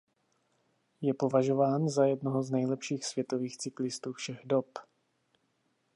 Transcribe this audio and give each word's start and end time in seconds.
Je 1.01 1.13
považován 1.13 1.89
za 1.89 2.05
jednoho 2.05 2.43
z 2.43 2.51
nejlepších 2.51 3.05
světových 3.05 3.57
cyklistů 3.57 4.13
všech 4.13 4.41
dob. 4.45 4.65